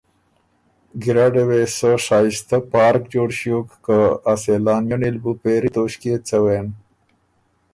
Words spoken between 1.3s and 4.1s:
وې سۀ شائستۀ پارک جوړ ݭیوک که